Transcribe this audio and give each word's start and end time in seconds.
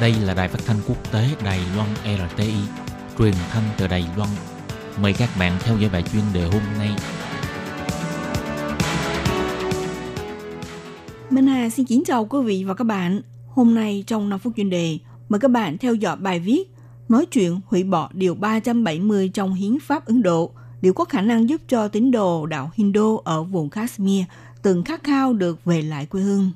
Đây 0.00 0.14
là 0.24 0.34
đài 0.34 0.48
phát 0.48 0.58
thanh 0.66 0.76
quốc 0.88 1.12
tế 1.12 1.28
Đài 1.44 1.60
Loan 1.76 1.88
RTI, 2.04 2.54
truyền 3.18 3.34
thanh 3.50 3.62
từ 3.78 3.86
Đài 3.86 4.06
Loan. 4.16 4.28
Mời 5.02 5.12
các 5.12 5.28
bạn 5.38 5.52
theo 5.60 5.78
dõi 5.78 5.90
bài 5.92 6.02
chuyên 6.12 6.22
đề 6.34 6.44
hôm 6.44 6.62
nay. 6.78 6.90
Minh 11.30 11.46
Hà 11.46 11.70
xin 11.70 11.86
kính 11.86 12.04
chào 12.06 12.24
quý 12.24 12.38
vị 12.44 12.64
và 12.64 12.74
các 12.74 12.84
bạn. 12.84 13.20
Hôm 13.48 13.74
nay 13.74 14.04
trong 14.06 14.28
5 14.28 14.38
phút 14.38 14.52
chuyên 14.56 14.70
đề, 14.70 14.98
mời 15.28 15.40
các 15.40 15.50
bạn 15.50 15.78
theo 15.78 15.94
dõi 15.94 16.16
bài 16.16 16.40
viết 16.40 16.70
Nói 17.08 17.26
chuyện 17.26 17.60
hủy 17.66 17.84
bỏ 17.84 18.10
điều 18.12 18.34
370 18.34 19.30
trong 19.34 19.54
hiến 19.54 19.78
pháp 19.82 20.06
Ấn 20.06 20.22
Độ 20.22 20.50
liệu 20.80 20.92
có 20.92 21.04
khả 21.04 21.20
năng 21.20 21.48
giúp 21.48 21.60
cho 21.68 21.88
tín 21.88 22.10
đồ 22.10 22.46
đạo 22.46 22.70
Hindu 22.74 23.18
ở 23.18 23.42
vùng 23.42 23.70
Kashmir 23.70 24.24
từng 24.62 24.84
khát 24.84 25.04
khao 25.04 25.32
được 25.32 25.64
về 25.64 25.82
lại 25.82 26.06
quê 26.06 26.22
hương. 26.22 26.50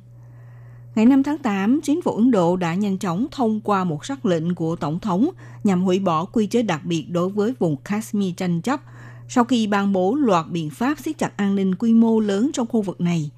Ngày 0.95 1.07
5 1.07 1.23
tháng 1.23 1.39
8, 1.39 1.81
chính 1.81 2.03
phủ 2.03 2.13
Ấn 2.13 2.31
Độ 2.31 2.57
đã 2.57 2.75
nhanh 2.75 2.99
chóng 2.99 3.27
thông 3.31 3.61
qua 3.61 3.85
một 3.85 4.05
sắc 4.05 4.27
lệnh 4.27 4.55
của 4.55 4.77
Tổng 4.77 5.01
thống 5.01 5.29
nhằm 5.65 5.83
hủy 5.83 5.99
bỏ 5.99 6.25
quy 6.25 6.47
chế 6.47 6.63
đặc 6.63 6.85
biệt 6.85 7.07
đối 7.11 7.29
với 7.29 7.55
vùng 7.59 7.77
Kashmir 7.77 8.35
tranh 8.37 8.61
chấp 8.61 8.81
sau 9.29 9.45
khi 9.45 9.67
ban 9.67 9.93
bố 9.93 10.15
loạt 10.15 10.47
biện 10.51 10.71
pháp 10.71 10.99
siết 10.99 11.19
chặt 11.19 11.37
an 11.37 11.55
ninh 11.55 11.75
quy 11.75 11.93
mô 11.95 12.21
lớn 12.21 12.51
trong 12.53 12.67
khu 12.67 12.83
vực 12.83 13.01
này. 13.01 13.31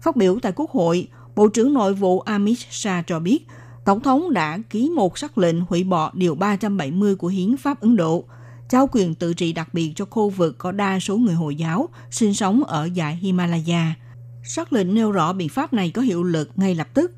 Phát 0.00 0.16
biểu 0.16 0.38
tại 0.42 0.52
Quốc 0.56 0.70
hội, 0.70 1.08
Bộ 1.36 1.48
trưởng 1.48 1.74
Nội 1.74 1.94
vụ 1.94 2.20
Amit 2.20 2.58
Shah 2.70 3.06
cho 3.06 3.20
biết, 3.20 3.46
Tổng 3.84 4.00
thống 4.00 4.32
đã 4.32 4.58
ký 4.70 4.90
một 4.96 5.18
sắc 5.18 5.38
lệnh 5.38 5.60
hủy 5.60 5.84
bỏ 5.84 6.10
Điều 6.14 6.34
370 6.34 7.16
của 7.16 7.28
Hiến 7.28 7.56
pháp 7.56 7.80
Ấn 7.80 7.96
Độ, 7.96 8.24
trao 8.68 8.88
quyền 8.92 9.14
tự 9.14 9.34
trị 9.34 9.52
đặc 9.52 9.68
biệt 9.74 9.92
cho 9.96 10.04
khu 10.04 10.30
vực 10.30 10.58
có 10.58 10.72
đa 10.72 11.00
số 11.00 11.16
người 11.16 11.34
Hồi 11.34 11.56
giáo 11.56 11.88
sinh 12.10 12.34
sống 12.34 12.64
ở 12.64 12.88
dải 12.96 13.16
Himalaya– 13.16 13.94
Sắc 14.48 14.72
lệnh 14.72 14.94
nêu 14.94 15.12
rõ 15.12 15.32
biện 15.32 15.48
pháp 15.48 15.72
này 15.72 15.90
có 15.90 16.02
hiệu 16.02 16.22
lực 16.22 16.50
ngay 16.56 16.74
lập 16.74 16.88
tức. 16.94 17.12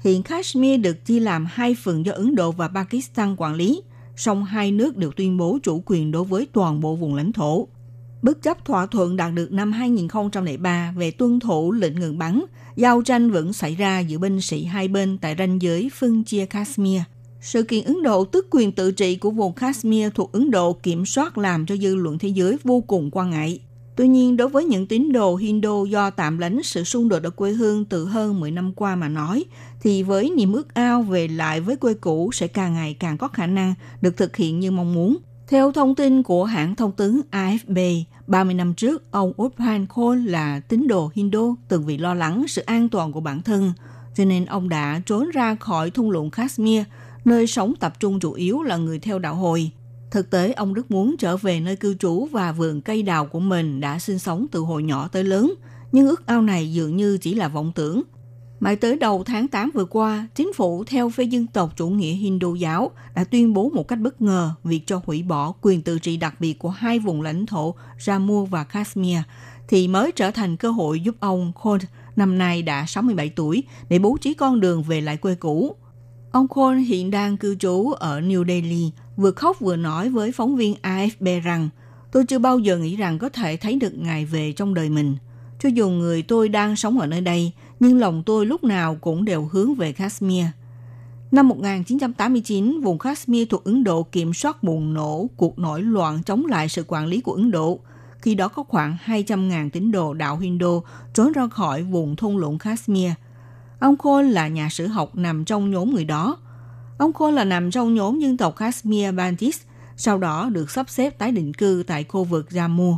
Hiện 0.00 0.22
Kashmir 0.22 0.80
được 0.80 1.04
chia 1.04 1.20
làm 1.20 1.46
hai 1.50 1.76
phần 1.82 2.06
do 2.06 2.12
Ấn 2.12 2.34
Độ 2.34 2.52
và 2.52 2.68
Pakistan 2.68 3.34
quản 3.38 3.54
lý, 3.54 3.82
song 4.16 4.44
hai 4.44 4.72
nước 4.72 4.96
đều 4.96 5.10
tuyên 5.12 5.36
bố 5.36 5.58
chủ 5.62 5.82
quyền 5.86 6.10
đối 6.10 6.24
với 6.24 6.46
toàn 6.52 6.80
bộ 6.80 6.96
vùng 6.96 7.14
lãnh 7.14 7.32
thổ. 7.32 7.68
Bất 8.22 8.42
chấp 8.42 8.64
thỏa 8.64 8.86
thuận 8.86 9.16
đạt 9.16 9.34
được 9.34 9.52
năm 9.52 9.72
2003 9.72 10.92
về 10.96 11.10
tuân 11.10 11.40
thủ 11.40 11.72
lệnh 11.72 12.00
ngừng 12.00 12.18
bắn, 12.18 12.44
giao 12.76 13.02
tranh 13.02 13.30
vẫn 13.30 13.52
xảy 13.52 13.74
ra 13.74 14.00
giữa 14.00 14.18
binh 14.18 14.40
sĩ 14.40 14.64
hai 14.64 14.88
bên 14.88 15.18
tại 15.18 15.34
ranh 15.38 15.62
giới 15.62 15.90
phân 15.94 16.24
chia 16.24 16.46
Kashmir. 16.46 17.00
Sự 17.40 17.62
kiện 17.62 17.84
Ấn 17.84 18.02
Độ 18.02 18.24
tức 18.24 18.46
quyền 18.50 18.72
tự 18.72 18.92
trị 18.92 19.16
của 19.16 19.30
vùng 19.30 19.52
Kashmir 19.52 20.08
thuộc 20.14 20.32
Ấn 20.32 20.50
Độ 20.50 20.72
kiểm 20.72 21.06
soát 21.06 21.38
làm 21.38 21.66
cho 21.66 21.76
dư 21.76 21.94
luận 21.94 22.18
thế 22.18 22.28
giới 22.28 22.56
vô 22.64 22.80
cùng 22.80 23.10
quan 23.12 23.30
ngại. 23.30 23.60
Tuy 23.96 24.08
nhiên, 24.08 24.36
đối 24.36 24.48
với 24.48 24.64
những 24.64 24.86
tín 24.86 25.12
đồ 25.12 25.36
Hindu 25.36 25.84
do 25.84 26.10
tạm 26.10 26.38
lánh 26.38 26.62
sự 26.62 26.84
xung 26.84 27.08
đột 27.08 27.22
ở 27.22 27.30
quê 27.30 27.52
hương 27.52 27.84
từ 27.84 28.04
hơn 28.04 28.40
10 28.40 28.50
năm 28.50 28.72
qua 28.72 28.96
mà 28.96 29.08
nói, 29.08 29.44
thì 29.82 30.02
với 30.02 30.30
niềm 30.30 30.52
ước 30.52 30.74
ao 30.74 31.02
về 31.02 31.28
lại 31.28 31.60
với 31.60 31.76
quê 31.76 31.94
cũ 31.94 32.30
sẽ 32.32 32.46
càng 32.46 32.74
ngày 32.74 32.96
càng 33.00 33.18
có 33.18 33.28
khả 33.28 33.46
năng 33.46 33.74
được 34.00 34.16
thực 34.16 34.36
hiện 34.36 34.60
như 34.60 34.70
mong 34.70 34.94
muốn. 34.94 35.16
Theo 35.48 35.72
thông 35.72 35.94
tin 35.94 36.22
của 36.22 36.44
hãng 36.44 36.74
thông 36.74 36.92
tấn 36.92 37.20
AFP, 37.30 38.02
30 38.26 38.54
năm 38.54 38.74
trước, 38.74 39.10
ông 39.10 39.32
Uphan 39.42 39.86
Khol 39.86 40.26
là 40.26 40.60
tín 40.60 40.88
đồ 40.88 41.10
Hindu 41.14 41.54
từng 41.68 41.86
vì 41.86 41.98
lo 41.98 42.14
lắng 42.14 42.44
sự 42.48 42.62
an 42.62 42.88
toàn 42.88 43.12
của 43.12 43.20
bản 43.20 43.42
thân, 43.42 43.72
cho 44.14 44.24
nên 44.24 44.44
ông 44.44 44.68
đã 44.68 45.00
trốn 45.06 45.30
ra 45.30 45.54
khỏi 45.54 45.90
thung 45.90 46.10
lũng 46.10 46.30
Kashmir, 46.30 46.82
nơi 47.24 47.46
sống 47.46 47.74
tập 47.80 48.00
trung 48.00 48.20
chủ 48.20 48.32
yếu 48.32 48.62
là 48.62 48.76
người 48.76 48.98
theo 48.98 49.18
đạo 49.18 49.34
hồi. 49.34 49.70
Thực 50.12 50.30
tế, 50.30 50.52
ông 50.52 50.72
rất 50.72 50.90
muốn 50.90 51.16
trở 51.18 51.36
về 51.36 51.60
nơi 51.60 51.76
cư 51.76 51.94
trú 51.94 52.28
và 52.30 52.52
vườn 52.52 52.80
cây 52.80 53.02
đào 53.02 53.26
của 53.26 53.40
mình 53.40 53.80
đã 53.80 53.98
sinh 53.98 54.18
sống 54.18 54.46
từ 54.50 54.60
hồi 54.60 54.82
nhỏ 54.82 55.08
tới 55.08 55.24
lớn, 55.24 55.54
nhưng 55.92 56.06
ước 56.06 56.26
ao 56.26 56.42
này 56.42 56.72
dường 56.72 56.96
như 56.96 57.18
chỉ 57.18 57.34
là 57.34 57.48
vọng 57.48 57.72
tưởng. 57.74 58.02
Mãi 58.60 58.76
tới 58.76 58.96
đầu 58.96 59.24
tháng 59.24 59.48
8 59.48 59.70
vừa 59.74 59.84
qua, 59.84 60.28
chính 60.34 60.52
phủ 60.52 60.84
theo 60.84 61.10
phe 61.10 61.24
dân 61.24 61.46
tộc 61.46 61.76
chủ 61.76 61.88
nghĩa 61.88 62.12
Hindu 62.12 62.54
giáo 62.54 62.90
đã 63.14 63.24
tuyên 63.24 63.52
bố 63.54 63.70
một 63.70 63.88
cách 63.88 63.98
bất 63.98 64.22
ngờ 64.22 64.50
việc 64.64 64.80
cho 64.86 65.00
hủy 65.04 65.22
bỏ 65.22 65.52
quyền 65.62 65.82
tự 65.82 65.98
trị 65.98 66.16
đặc 66.16 66.40
biệt 66.40 66.58
của 66.58 66.70
hai 66.70 66.98
vùng 66.98 67.22
lãnh 67.22 67.46
thổ 67.46 67.74
Jammu 67.98 68.44
và 68.44 68.64
Kashmir, 68.64 69.18
thì 69.68 69.88
mới 69.88 70.12
trở 70.12 70.30
thành 70.30 70.56
cơ 70.56 70.70
hội 70.70 71.00
giúp 71.00 71.16
ông 71.20 71.52
Khod 71.54 71.82
năm 72.16 72.38
nay 72.38 72.62
đã 72.62 72.84
67 72.86 73.28
tuổi 73.28 73.62
để 73.88 73.98
bố 73.98 74.16
trí 74.20 74.34
con 74.34 74.60
đường 74.60 74.82
về 74.82 75.00
lại 75.00 75.16
quê 75.16 75.34
cũ. 75.34 75.76
Ông 76.32 76.48
Khôn 76.48 76.76
hiện 76.76 77.10
đang 77.10 77.36
cư 77.36 77.54
trú 77.54 77.90
ở 77.90 78.20
New 78.20 78.46
Delhi, 78.46 78.90
vừa 79.16 79.30
khóc 79.30 79.60
vừa 79.60 79.76
nói 79.76 80.08
với 80.08 80.32
phóng 80.32 80.56
viên 80.56 80.74
AFP 80.82 81.40
rằng 81.40 81.68
tôi 82.12 82.24
chưa 82.26 82.38
bao 82.38 82.58
giờ 82.58 82.78
nghĩ 82.78 82.96
rằng 82.96 83.18
có 83.18 83.28
thể 83.28 83.56
thấy 83.56 83.76
được 83.76 83.98
ngài 83.98 84.24
về 84.24 84.52
trong 84.52 84.74
đời 84.74 84.88
mình. 84.88 85.16
Cho 85.60 85.68
dù 85.68 85.90
người 85.90 86.22
tôi 86.22 86.48
đang 86.48 86.76
sống 86.76 86.98
ở 86.98 87.06
nơi 87.06 87.20
đây, 87.20 87.52
nhưng 87.80 87.98
lòng 87.98 88.22
tôi 88.26 88.46
lúc 88.46 88.64
nào 88.64 88.96
cũng 89.00 89.24
đều 89.24 89.48
hướng 89.52 89.74
về 89.74 89.92
Kashmir. 89.92 90.46
Năm 91.30 91.48
1989, 91.48 92.80
vùng 92.80 92.98
Kashmir 92.98 93.48
thuộc 93.50 93.64
Ấn 93.64 93.84
Độ 93.84 94.02
kiểm 94.02 94.34
soát 94.34 94.62
bùng 94.62 94.94
nổ 94.94 95.26
cuộc 95.36 95.58
nổi 95.58 95.82
loạn 95.82 96.22
chống 96.22 96.46
lại 96.46 96.68
sự 96.68 96.84
quản 96.88 97.06
lý 97.06 97.20
của 97.20 97.32
Ấn 97.32 97.50
Độ. 97.50 97.80
Khi 98.18 98.34
đó 98.34 98.48
có 98.48 98.62
khoảng 98.62 98.96
200.000 99.06 99.70
tín 99.70 99.92
đồ 99.92 100.14
đạo 100.14 100.38
Hindu 100.38 100.82
trốn 101.14 101.32
ra 101.32 101.48
khỏi 101.48 101.82
vùng 101.82 102.16
thung 102.16 102.36
lũng 102.36 102.58
Kashmir. 102.58 103.10
Ông 103.78 103.96
Khôi 103.96 104.24
là 104.24 104.48
nhà 104.48 104.68
sử 104.70 104.86
học 104.86 105.16
nằm 105.16 105.44
trong 105.44 105.70
nhóm 105.70 105.94
người 105.94 106.04
đó– 106.04 106.38
Ông 107.02 107.12
Khôn 107.12 107.34
là 107.34 107.44
nằm 107.44 107.70
trong 107.70 107.94
nhóm 107.94 108.18
dân 108.18 108.36
tộc 108.36 108.56
Kashmir 108.56 109.14
Bantis, 109.14 109.60
sau 109.96 110.18
đó 110.18 110.48
được 110.52 110.70
sắp 110.70 110.90
xếp 110.90 111.18
tái 111.18 111.32
định 111.32 111.54
cư 111.54 111.84
tại 111.86 112.04
khu 112.04 112.24
vực 112.24 112.46
Jammu, 112.50 112.96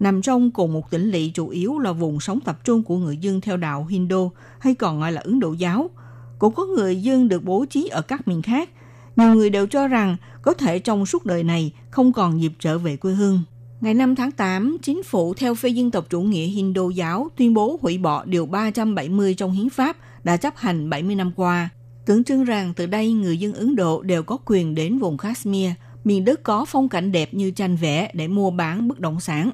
nằm 0.00 0.22
trong 0.22 0.50
cùng 0.50 0.72
một 0.72 0.90
tỉnh 0.90 1.10
lỵ 1.10 1.30
chủ 1.34 1.48
yếu 1.48 1.78
là 1.78 1.92
vùng 1.92 2.20
sống 2.20 2.40
tập 2.40 2.64
trung 2.64 2.82
của 2.82 2.96
người 2.96 3.16
dân 3.16 3.40
theo 3.40 3.56
đạo 3.56 3.86
Hindu 3.86 4.30
hay 4.58 4.74
còn 4.74 5.00
gọi 5.00 5.12
là 5.12 5.20
Ấn 5.20 5.40
Độ 5.40 5.52
giáo. 5.52 5.90
Cũng 6.38 6.54
có 6.54 6.66
người 6.66 7.02
dân 7.02 7.28
được 7.28 7.44
bố 7.44 7.64
trí 7.70 7.88
ở 7.88 8.02
các 8.02 8.28
miền 8.28 8.42
khác. 8.42 8.70
Nhiều 9.16 9.34
người 9.34 9.50
đều 9.50 9.66
cho 9.66 9.88
rằng 9.88 10.16
có 10.42 10.54
thể 10.54 10.78
trong 10.78 11.06
suốt 11.06 11.26
đời 11.26 11.42
này 11.42 11.72
không 11.90 12.12
còn 12.12 12.42
dịp 12.42 12.52
trở 12.58 12.78
về 12.78 12.96
quê 12.96 13.12
hương. 13.12 13.42
Ngày 13.80 13.94
5 13.94 14.14
tháng 14.14 14.30
8, 14.30 14.76
chính 14.82 15.02
phủ 15.02 15.34
theo 15.34 15.54
phe 15.54 15.68
dân 15.68 15.90
tộc 15.90 16.06
chủ 16.10 16.20
nghĩa 16.20 16.46
Hindu 16.46 16.90
giáo 16.90 17.28
tuyên 17.36 17.54
bố 17.54 17.78
hủy 17.82 17.98
bỏ 17.98 18.24
điều 18.24 18.46
370 18.46 19.34
trong 19.34 19.52
hiến 19.52 19.70
pháp 19.70 19.96
đã 20.24 20.36
chấp 20.36 20.56
hành 20.56 20.90
70 20.90 21.16
năm 21.16 21.32
qua– 21.36 21.68
Tưởng 22.06 22.24
chừng 22.24 22.44
rằng 22.44 22.72
từ 22.76 22.86
đây 22.86 23.12
người 23.12 23.38
dân 23.38 23.54
Ấn 23.54 23.76
Độ 23.76 24.02
đều 24.02 24.22
có 24.22 24.38
quyền 24.46 24.74
đến 24.74 24.98
vùng 24.98 25.18
Kashmir, 25.18 25.70
miền 26.04 26.24
đất 26.24 26.42
có 26.42 26.64
phong 26.64 26.88
cảnh 26.88 27.12
đẹp 27.12 27.34
như 27.34 27.50
tranh 27.50 27.76
vẽ 27.76 28.10
để 28.14 28.28
mua 28.28 28.50
bán 28.50 28.88
bất 28.88 29.00
động 29.00 29.20
sản. 29.20 29.50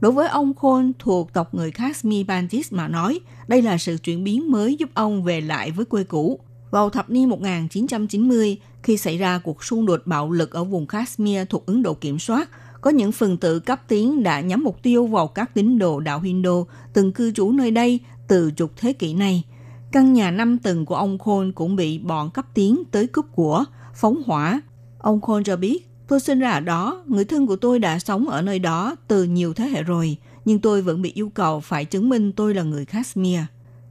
Đối 0.00 0.12
với 0.12 0.28
ông 0.28 0.54
Khôn 0.54 0.92
thuộc 0.98 1.32
tộc 1.32 1.54
người 1.54 1.70
Kashmir 1.70 2.26
Bantis 2.26 2.72
mà 2.72 2.88
nói, 2.88 3.20
đây 3.48 3.62
là 3.62 3.78
sự 3.78 3.96
chuyển 3.96 4.24
biến 4.24 4.50
mới 4.50 4.76
giúp 4.76 4.90
ông 4.94 5.22
về 5.22 5.40
lại 5.40 5.70
với 5.70 5.84
quê 5.84 6.04
cũ. 6.04 6.40
Vào 6.70 6.90
thập 6.90 7.10
niên 7.10 7.28
1990, 7.28 8.56
khi 8.82 8.96
xảy 8.96 9.18
ra 9.18 9.38
cuộc 9.38 9.64
xung 9.64 9.86
đột 9.86 10.02
bạo 10.04 10.30
lực 10.30 10.52
ở 10.52 10.64
vùng 10.64 10.86
Kashmir 10.86 11.40
thuộc 11.48 11.66
Ấn 11.66 11.82
Độ 11.82 11.94
kiểm 11.94 12.18
soát, 12.18 12.48
có 12.80 12.90
những 12.90 13.12
phần 13.12 13.36
tử 13.36 13.58
cấp 13.58 13.80
tiến 13.88 14.22
đã 14.22 14.40
nhắm 14.40 14.64
mục 14.64 14.82
tiêu 14.82 15.06
vào 15.06 15.26
các 15.26 15.54
tín 15.54 15.78
đồ 15.78 16.00
đạo 16.00 16.20
Hindu 16.20 16.66
từng 16.92 17.12
cư 17.12 17.32
trú 17.32 17.52
nơi 17.52 17.70
đây 17.70 18.00
từ 18.28 18.50
chục 18.50 18.72
thế 18.76 18.92
kỷ 18.92 19.14
này– 19.14 19.44
Căn 19.92 20.12
nhà 20.12 20.30
năm 20.30 20.58
tầng 20.58 20.86
của 20.86 20.94
ông 20.94 21.18
Khôn 21.18 21.52
cũng 21.52 21.76
bị 21.76 21.98
bọn 21.98 22.30
cấp 22.30 22.46
tiến 22.54 22.82
tới 22.90 23.06
cướp 23.06 23.24
của, 23.32 23.64
phóng 23.94 24.22
hỏa. 24.26 24.60
Ông 24.98 25.20
Khôn 25.20 25.44
cho 25.44 25.56
biết, 25.56 25.88
tôi 26.08 26.20
sinh 26.20 26.38
ra 26.38 26.50
ở 26.50 26.60
đó, 26.60 27.04
người 27.06 27.24
thân 27.24 27.46
của 27.46 27.56
tôi 27.56 27.78
đã 27.78 27.98
sống 27.98 28.28
ở 28.28 28.42
nơi 28.42 28.58
đó 28.58 28.96
từ 29.08 29.24
nhiều 29.24 29.54
thế 29.54 29.64
hệ 29.68 29.82
rồi, 29.82 30.16
nhưng 30.44 30.58
tôi 30.58 30.82
vẫn 30.82 31.02
bị 31.02 31.12
yêu 31.14 31.28
cầu 31.28 31.60
phải 31.60 31.84
chứng 31.84 32.08
minh 32.08 32.32
tôi 32.32 32.54
là 32.54 32.62
người 32.62 32.84
Kashmir. 32.84 33.40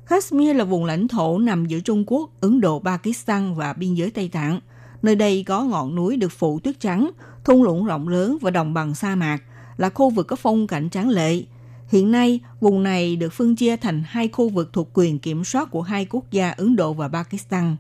Kashmir 0.07 0.55
là 0.55 0.63
vùng 0.63 0.85
lãnh 0.85 1.07
thổ 1.07 1.39
nằm 1.39 1.65
giữa 1.65 1.79
Trung 1.79 2.03
Quốc, 2.07 2.29
Ấn 2.41 2.61
Độ, 2.61 2.79
Pakistan 2.79 3.53
và 3.53 3.73
biên 3.73 3.93
giới 3.93 4.11
Tây 4.11 4.29
Tạng. 4.29 4.59
Nơi 5.01 5.15
đây 5.15 5.43
có 5.47 5.63
ngọn 5.63 5.95
núi 5.95 6.17
được 6.17 6.31
phủ 6.31 6.59
tuyết 6.59 6.79
trắng, 6.79 7.11
thung 7.43 7.63
lũng 7.63 7.85
rộng 7.85 8.07
lớn 8.07 8.37
và 8.41 8.51
đồng 8.51 8.73
bằng 8.73 8.95
sa 8.95 9.15
mạc, 9.15 9.39
là 9.77 9.89
khu 9.89 10.09
vực 10.09 10.27
có 10.27 10.35
phong 10.35 10.67
cảnh 10.67 10.89
tráng 10.89 11.09
lệ– 11.09 11.43
Hiện 11.89 12.11
nay, 12.11 12.39
vùng 12.59 12.83
này 12.83 13.15
được 13.15 13.33
phân 13.33 13.55
chia 13.55 13.77
thành 13.77 14.03
hai 14.05 14.27
khu 14.27 14.49
vực 14.49 14.73
thuộc 14.73 14.89
quyền 14.93 15.19
kiểm 15.19 15.43
soát 15.43 15.71
của 15.71 15.81
hai 15.81 16.05
quốc 16.05 16.31
gia 16.31 16.51
Ấn 16.51 16.75
Độ 16.75 16.93
và 16.93 17.07
Pakistan. 17.07 17.75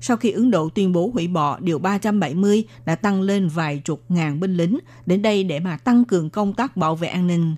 Sau 0.00 0.16
khi 0.16 0.30
Ấn 0.30 0.50
Độ 0.50 0.68
tuyên 0.68 0.92
bố 0.92 1.10
hủy 1.14 1.28
bỏ 1.28 1.58
Điều 1.60 1.78
370 1.78 2.64
đã 2.84 2.94
tăng 2.94 3.20
lên 3.20 3.48
vài 3.48 3.82
chục 3.84 4.02
ngàn 4.08 4.40
binh 4.40 4.56
lính 4.56 4.78
đến 5.06 5.22
đây 5.22 5.44
để 5.44 5.60
mà 5.60 5.76
tăng 5.76 6.04
cường 6.04 6.30
công 6.30 6.54
tác 6.54 6.76
bảo 6.76 6.96
vệ 6.96 7.08
an 7.08 7.26
ninh. 7.26 7.54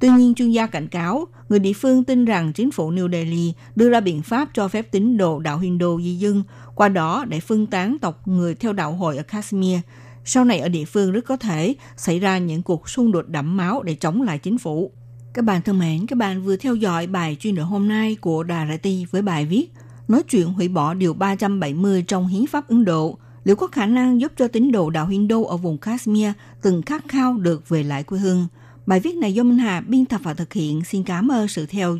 Tuy 0.00 0.08
nhiên, 0.08 0.34
chuyên 0.34 0.50
gia 0.50 0.66
cảnh 0.66 0.88
cáo, 0.88 1.26
người 1.48 1.58
địa 1.58 1.72
phương 1.72 2.04
tin 2.04 2.24
rằng 2.24 2.52
chính 2.52 2.70
phủ 2.70 2.92
New 2.92 3.12
Delhi 3.12 3.52
đưa 3.76 3.90
ra 3.90 4.00
biện 4.00 4.22
pháp 4.22 4.48
cho 4.54 4.68
phép 4.68 4.90
tín 4.90 5.16
đồ 5.16 5.38
đạo 5.38 5.58
Hindu 5.58 6.00
di 6.00 6.14
dân, 6.14 6.42
qua 6.74 6.88
đó 6.88 7.24
để 7.28 7.40
phân 7.40 7.66
tán 7.66 7.96
tộc 8.00 8.28
người 8.28 8.54
theo 8.54 8.72
đạo 8.72 8.92
hội 8.92 9.16
ở 9.16 9.22
Kashmir. 9.22 9.78
Sau 10.24 10.44
này 10.44 10.58
ở 10.58 10.68
địa 10.68 10.84
phương 10.84 11.12
rất 11.12 11.24
có 11.24 11.36
thể 11.36 11.74
xảy 11.96 12.18
ra 12.18 12.38
những 12.38 12.62
cuộc 12.62 12.88
xung 12.88 13.12
đột 13.12 13.28
đẫm 13.28 13.56
máu 13.56 13.82
để 13.82 13.94
chống 13.94 14.22
lại 14.22 14.38
chính 14.38 14.58
phủ. 14.58 14.92
Các 15.34 15.44
bạn 15.44 15.62
thân 15.62 15.78
mến, 15.78 16.06
các 16.06 16.16
bạn 16.16 16.42
vừa 16.42 16.56
theo 16.56 16.74
dõi 16.74 17.06
bài 17.06 17.36
chuyên 17.40 17.54
đề 17.54 17.62
hôm 17.62 17.88
nay 17.88 18.16
của 18.20 18.42
Đà 18.42 18.76
Ti 18.82 19.06
với 19.10 19.22
bài 19.22 19.46
viết 19.46 19.68
Nói 20.08 20.22
chuyện 20.22 20.48
hủy 20.48 20.68
bỏ 20.68 20.94
điều 20.94 21.14
370 21.14 22.04
trong 22.08 22.26
hiến 22.26 22.46
pháp 22.46 22.68
Ấn 22.68 22.84
Độ 22.84 23.18
liệu 23.44 23.56
có 23.56 23.66
khả 23.66 23.86
năng 23.86 24.20
giúp 24.20 24.32
cho 24.36 24.48
tín 24.48 24.72
đồ 24.72 24.90
đạo 24.90 25.06
Hindu 25.06 25.44
ở 25.44 25.56
vùng 25.56 25.78
Kashmir 25.78 26.28
từng 26.62 26.82
khát 26.82 27.08
khao 27.08 27.36
được 27.36 27.68
về 27.68 27.82
lại 27.82 28.02
quê 28.02 28.18
hương. 28.18 28.46
Bài 28.86 29.00
viết 29.00 29.16
này 29.16 29.34
do 29.34 29.42
Minh 29.42 29.58
Hà 29.58 29.80
biên 29.80 30.04
tập 30.04 30.20
và 30.24 30.34
thực 30.34 30.52
hiện. 30.52 30.84
Xin 30.84 31.04
cảm 31.04 31.28
ơn 31.28 31.48
sự 31.48 31.66
theo 31.66 31.90